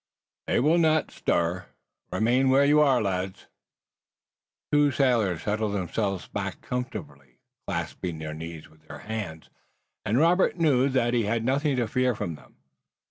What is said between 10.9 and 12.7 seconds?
he had nothing to fear from them.